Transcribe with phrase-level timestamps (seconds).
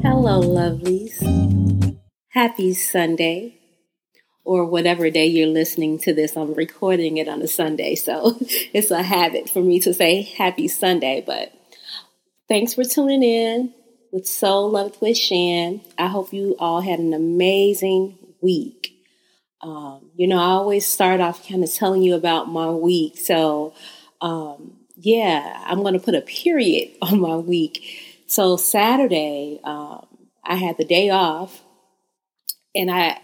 [0.00, 1.98] Hello, lovelies.
[2.28, 3.58] Happy Sunday,
[4.44, 6.36] or whatever day you're listening to this.
[6.36, 10.68] I'm recording it on a Sunday, so it's a habit for me to say happy
[10.68, 11.24] Sunday.
[11.26, 11.52] But
[12.46, 13.74] thanks for tuning in
[14.12, 15.80] with Soul Loved with Shan.
[15.98, 18.94] I hope you all had an amazing week.
[19.62, 23.18] Um, you know, I always start off kind of telling you about my week.
[23.18, 23.74] So,
[24.20, 28.07] um, yeah, I'm going to put a period on my week.
[28.28, 30.06] So, Saturday, um,
[30.44, 31.62] I had the day off,
[32.74, 33.18] and I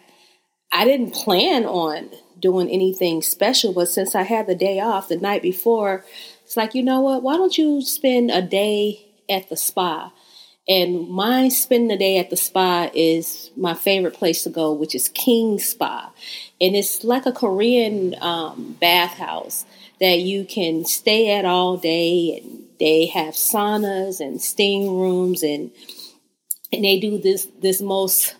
[0.73, 5.17] I didn't plan on doing anything special, but since I had the day off the
[5.17, 6.05] night before,
[6.45, 7.23] it's like, you know what?
[7.23, 10.11] Why don't you spend a day at the spa?
[10.67, 14.95] And my spending the day at the spa is my favorite place to go, which
[14.95, 16.11] is King Spa.
[16.61, 19.67] And it's like a Korean um, bathhouse
[20.01, 22.41] that you can stay at all day.
[22.43, 25.71] And they have saunas and steam rooms, and
[26.73, 28.35] and they do this this most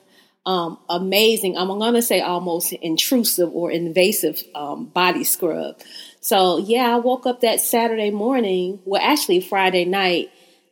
[0.47, 1.57] um, amazing.
[1.57, 5.81] I'm to say almost intrusive or invasive um, body scrub.
[6.21, 8.81] So yeah, I woke up that Saturday morning.
[8.85, 10.31] Well, actually Friday night.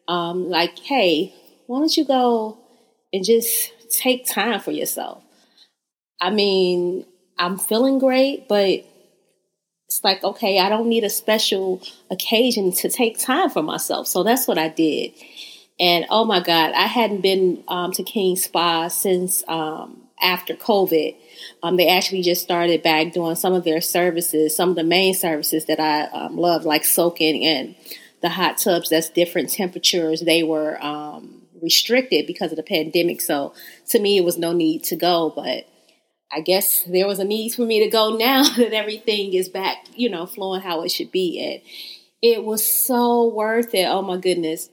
[0.09, 1.33] Um, like, hey,
[1.67, 2.59] why don't you go
[3.13, 5.23] and just take time for yourself?
[6.21, 7.07] I mean,
[7.39, 8.85] I'm feeling great, but
[9.93, 14.07] it's like, okay, I don't need a special occasion to take time for myself.
[14.07, 15.13] So that's what I did.
[15.79, 21.15] And oh my God, I hadn't been um, to King Spa since um, after COVID.
[21.63, 25.13] Um, they actually just started back doing some of their services, some of the main
[25.13, 27.75] services that I um, love, like soaking in
[28.23, 30.21] the hot tubs that's different temperatures.
[30.21, 33.21] They were um, restricted because of the pandemic.
[33.21, 33.53] So
[33.91, 35.33] to me, it was no need to go.
[35.35, 35.69] But
[36.33, 39.87] I guess there was a need for me to go now that everything is back,
[39.95, 41.41] you know, flowing how it should be.
[41.41, 41.61] And
[42.23, 43.87] it was so worth it.
[43.87, 44.71] Oh my goodness.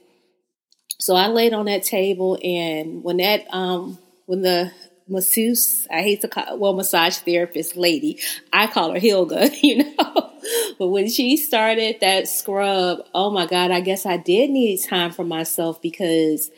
[0.98, 4.70] So I laid on that table and when that um when the
[5.08, 8.20] masseuse, I hate to call well massage therapist lady,
[8.52, 10.30] I call her Hilga, you know.
[10.78, 15.10] but when she started that scrub, oh my God, I guess I did need time
[15.10, 16.50] for myself because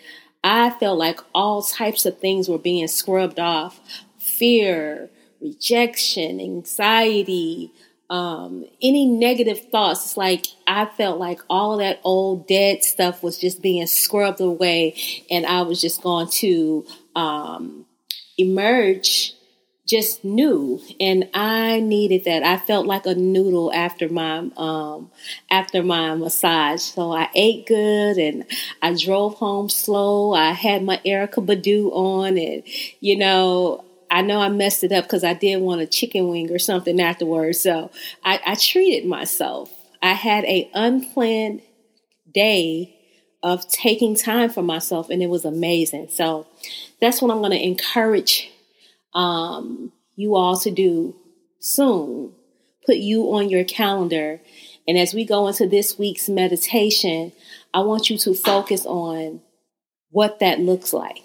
[0.45, 3.81] I felt like all types of things were being scrubbed off
[4.43, 5.09] fear,
[5.41, 7.73] rejection, anxiety,
[8.11, 10.05] um, any negative thoughts.
[10.05, 14.97] It's like I felt like all that old dead stuff was just being scrubbed away,
[15.31, 17.87] and I was just going to um,
[18.37, 19.35] emerge
[19.87, 20.81] just new.
[20.99, 22.43] And i needed that.
[22.43, 25.11] I felt like a noodle after my um
[25.51, 26.83] after my massage.
[26.83, 28.45] So i ate good and
[28.81, 30.33] i drove home slow.
[30.33, 32.65] I had my Erykah Badu on and
[33.01, 36.53] you know I know I messed it up because I did want a chicken wing
[36.53, 37.61] or something afterwards.
[37.61, 37.91] So
[38.23, 39.73] I, I treated myself.
[40.03, 41.63] I had a unplanned
[42.33, 42.95] day
[43.43, 46.09] of taking time for myself and it was amazing.
[46.11, 46.47] So
[47.01, 48.53] that's what I'm going to encourage
[49.15, 51.17] um, you all to do
[51.59, 52.35] soon.
[52.85, 54.43] Put you on your calendar.
[54.87, 57.33] And as we go into this week's meditation,
[57.73, 59.41] I want you to focus on
[60.11, 61.23] what that looks like.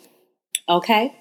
[0.69, 1.13] Okay?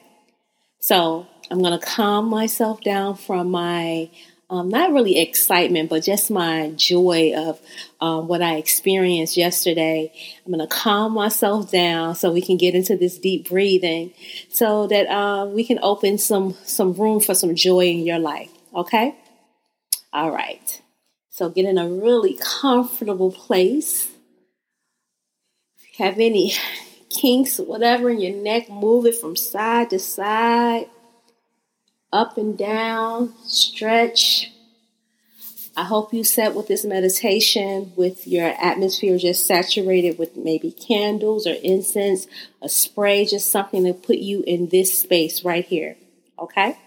[0.87, 4.09] So I'm going to calm myself down from my
[4.49, 7.61] um, not really excitement, but just my joy of
[8.01, 10.13] um, what I experienced yesterday.
[10.45, 14.15] I'm going to calm myself down so we can get into this deep breathing,
[14.49, 18.53] so that uh, we can open some some room for some joy in your life.
[18.73, 19.17] Okay.
[20.13, 20.81] All right.
[21.31, 24.07] So get in a really comfortable place.
[25.81, 26.55] If you have any
[27.11, 30.87] kinks, whatever in your neck, move it from side to side
[32.12, 34.53] up and down, stretch.
[35.77, 41.47] I hope you set with this meditation with your atmosphere just saturated with maybe candles
[41.47, 42.27] or incense,
[42.62, 45.97] a spray, just something to put you in this space right here.
[46.38, 46.78] Okay?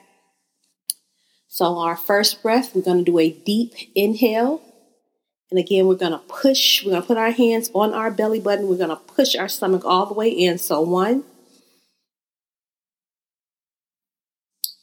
[1.48, 4.62] So, our first breath, we're going to do a deep inhale.
[5.52, 8.40] And again, we're going to push, we're going to put our hands on our belly
[8.40, 8.68] button.
[8.68, 10.60] We're going to push our stomach all the way in.
[10.60, 11.24] So, one,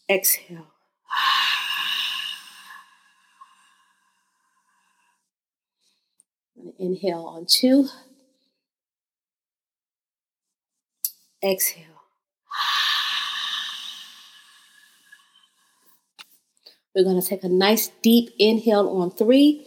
[0.08, 0.66] Exhale.
[6.78, 7.88] Inhale on two.
[11.42, 11.84] Exhale.
[16.94, 19.66] We're going to take a nice deep inhale on three.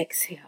[0.00, 0.38] Exhale.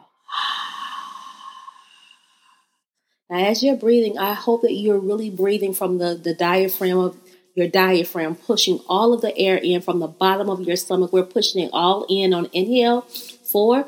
[3.28, 7.16] Now, as you're breathing, I hope that you're really breathing from the, the diaphragm of
[7.54, 11.12] your diaphragm, pushing all of the air in from the bottom of your stomach.
[11.12, 13.02] We're pushing it all in on inhale.
[13.02, 13.86] Four.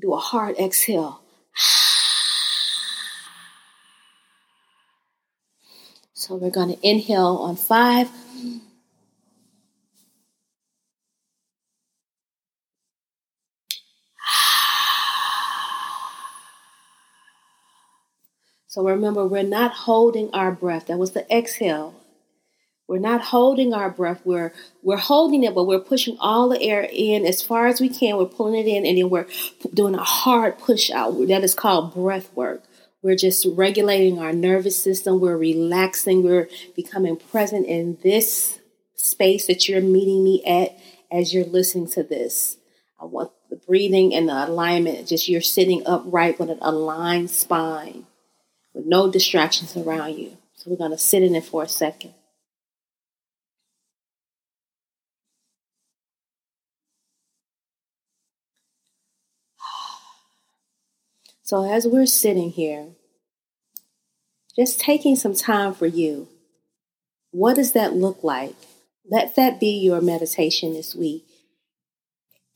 [0.00, 1.20] do a hard exhale.
[6.12, 8.10] So we're going to inhale on five.
[18.74, 20.86] So remember, we're not holding our breath.
[20.88, 21.94] That was the exhale.
[22.88, 24.22] We're not holding our breath.
[24.24, 27.88] We're we're holding it, but we're pushing all the air in as far as we
[27.88, 28.16] can.
[28.16, 29.28] We're pulling it in, and then we're
[29.72, 31.12] doing a hard push out.
[31.28, 32.64] That is called breath work.
[33.00, 35.20] We're just regulating our nervous system.
[35.20, 36.24] We're relaxing.
[36.24, 38.58] We're becoming present in this
[38.96, 40.76] space that you're meeting me at
[41.12, 42.56] as you're listening to this.
[43.00, 45.06] I want the breathing and the alignment.
[45.06, 48.06] Just you're sitting upright with an aligned spine
[48.74, 50.36] with no distractions around you.
[50.56, 52.12] So we're going to sit in it for a second.
[61.46, 62.86] So as we're sitting here,
[64.56, 66.26] just taking some time for you,
[67.32, 68.54] what does that look like?
[69.10, 71.26] Let that be your meditation this week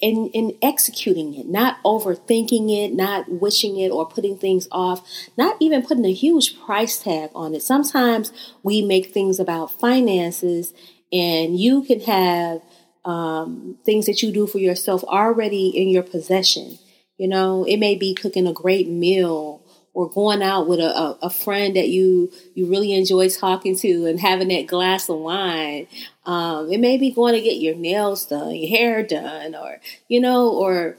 [0.00, 5.06] in, in executing it, not overthinking it, not wishing it or putting things off,
[5.36, 7.62] not even putting a huge price tag on it.
[7.62, 10.72] Sometimes we make things about finances,
[11.12, 12.62] and you can have
[13.04, 16.78] um, things that you do for yourself already in your possession.
[17.16, 19.62] You know, it may be cooking a great meal
[19.94, 24.06] or going out with a, a, a, friend that you you really enjoy talking to
[24.06, 25.86] and having that glass of wine.
[26.24, 30.20] Um, it may be going to get your nails done, your hair done, or you
[30.20, 30.96] know, or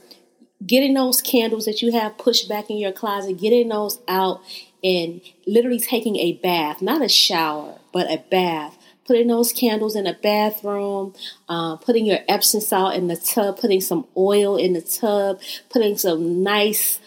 [0.66, 4.42] getting those candles that you have pushed back in your closet, getting those out
[4.82, 8.76] and literally taking a bath, not a shower, but a bath.
[9.06, 11.14] Putting those candles in a bathroom,
[11.48, 15.96] uh, putting your Epsom salt in the tub, putting some oil in the tub, putting
[15.98, 17.00] some nice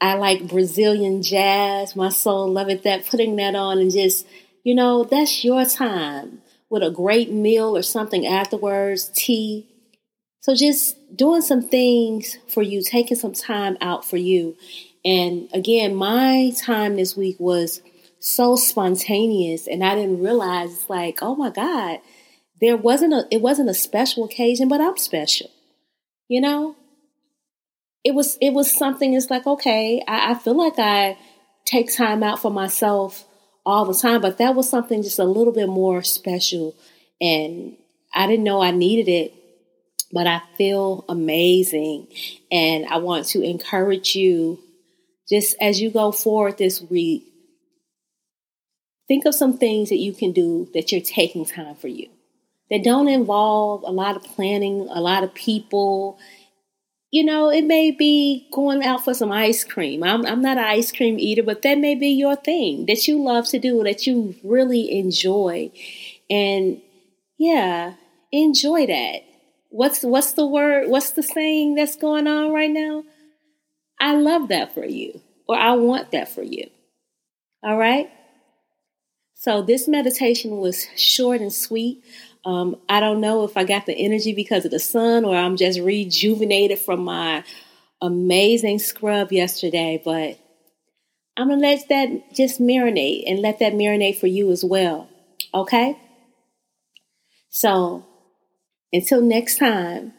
[0.00, 1.96] I like Brazilian jazz.
[1.96, 3.06] My soul loveth that.
[3.06, 4.26] Putting that on and just,
[4.62, 9.66] you know, that's your time with a great meal or something afterwards, tea.
[10.40, 14.56] So just doing some things for you, taking some time out for you.
[15.04, 17.80] And again, my time this week was
[18.18, 22.00] so spontaneous and I didn't realize it's like, oh my God,
[22.60, 25.50] there wasn't a it wasn't a special occasion, but I'm special.
[26.28, 26.76] You know?
[28.06, 31.18] It was it was something it's like okay I, I feel like i
[31.64, 33.24] take time out for myself
[33.64, 36.76] all the time but that was something just a little bit more special.
[37.20, 37.76] And
[38.14, 39.34] i didn't know i needed it
[40.12, 42.06] but i feel amazing.
[42.52, 44.60] And i want to encourage you
[45.28, 47.24] just as you go forward this week
[49.08, 52.08] think of some things that you can do that you're taking time for you
[52.70, 56.20] that don't involve a lot of planning a lot of people
[57.10, 60.02] you know, it may be going out for some ice cream.
[60.02, 63.22] I'm, I'm not an ice cream eater, but that may be your thing that you
[63.22, 65.70] love to do, that you really enjoy.
[66.28, 66.82] And
[67.38, 67.94] yeah,
[68.32, 69.20] enjoy that.
[69.70, 70.88] What's what's the word?
[70.88, 73.04] What's the saying that's going on right now?
[74.00, 76.70] I love that for you, or I want that for you.
[77.62, 78.10] All right?
[79.46, 82.02] So this meditation was short and sweet.
[82.44, 85.56] Um, I don't know if I got the energy because of the sun or I'm
[85.56, 87.44] just rejuvenated from my
[88.02, 90.40] amazing scrub yesterday, but
[91.36, 95.08] I'm going to let that just marinate and let that marinate for you as well.
[95.54, 95.96] Okay?
[97.48, 98.04] So
[98.92, 100.12] until next time,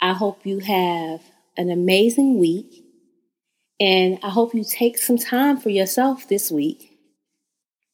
[0.00, 1.22] I hope you have
[1.56, 2.84] an amazing week.
[3.80, 6.91] And I hope you take some time for yourself this week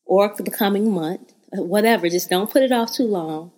[0.08, 2.08] or the coming month uh, whatever.
[2.08, 3.52] Just don't put it off too long.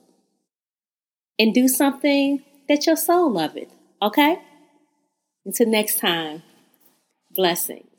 [1.38, 3.72] And do something that your soul loveth.
[4.02, 4.38] Okay?
[5.44, 6.42] Until next time,
[7.30, 7.89] blessing.